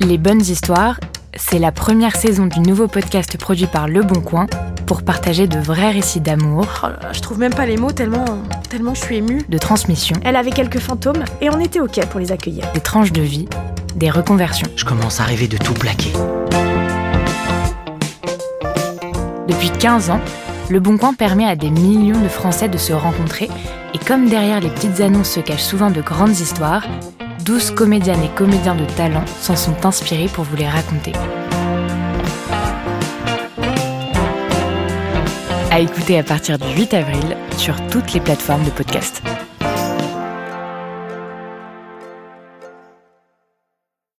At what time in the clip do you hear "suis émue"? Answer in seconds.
9.02-9.42